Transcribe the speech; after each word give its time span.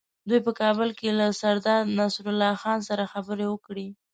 دوی 0.29 0.39
په 0.45 0.51
کابل 0.61 0.89
کې 0.99 1.09
له 1.19 1.27
سردار 1.41 1.81
نصرالله 1.99 2.51
خان 2.61 2.79
سره 2.89 3.03
خبرې 3.13 3.45
وکړې. 3.49 3.87